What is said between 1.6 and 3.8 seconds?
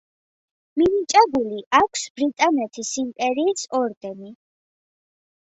აქვს ბრიტანეთის იმპერიის